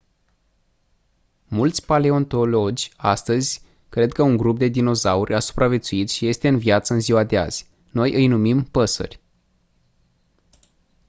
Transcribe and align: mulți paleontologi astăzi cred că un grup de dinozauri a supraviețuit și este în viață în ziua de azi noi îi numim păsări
mulți 1.47 1.85
paleontologi 1.85 2.91
astăzi 2.97 3.61
cred 3.89 4.11
că 4.11 4.21
un 4.21 4.37
grup 4.37 4.57
de 4.57 4.67
dinozauri 4.67 5.33
a 5.33 5.39
supraviețuit 5.39 6.09
și 6.09 6.27
este 6.27 6.47
în 6.47 6.57
viață 6.57 6.93
în 6.93 6.99
ziua 6.99 7.23
de 7.23 7.37
azi 7.37 7.67
noi 7.91 8.13
îi 8.13 8.27
numim 8.27 8.63
păsări 8.63 9.19